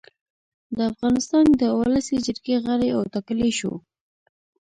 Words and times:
د 0.75 0.77
افغانستان 0.91 1.45
د 1.61 1.61
اولسي 1.75 2.15
جرګې 2.25 2.55
غړی 2.65 2.89
اوټاکلی 2.97 3.51
شو 3.59 3.73